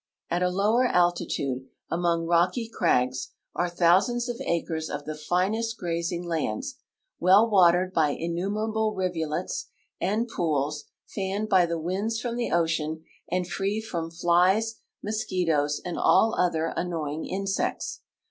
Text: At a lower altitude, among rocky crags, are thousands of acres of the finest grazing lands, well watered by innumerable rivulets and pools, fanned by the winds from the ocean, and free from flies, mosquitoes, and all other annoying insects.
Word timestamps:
At 0.31 0.41
a 0.41 0.49
lower 0.49 0.85
altitude, 0.87 1.67
among 1.91 2.25
rocky 2.25 2.67
crags, 2.67 3.33
are 3.53 3.69
thousands 3.69 4.27
of 4.29 4.41
acres 4.43 4.89
of 4.89 5.05
the 5.05 5.13
finest 5.13 5.77
grazing 5.77 6.23
lands, 6.23 6.79
well 7.19 7.47
watered 7.47 7.93
by 7.93 8.09
innumerable 8.09 8.95
rivulets 8.95 9.67
and 9.99 10.27
pools, 10.27 10.85
fanned 11.05 11.49
by 11.49 11.67
the 11.67 11.77
winds 11.77 12.19
from 12.19 12.35
the 12.35 12.49
ocean, 12.51 13.03
and 13.29 13.47
free 13.47 13.79
from 13.79 14.09
flies, 14.09 14.79
mosquitoes, 15.03 15.79
and 15.85 15.99
all 15.99 16.33
other 16.35 16.73
annoying 16.75 17.27
insects. 17.27 18.01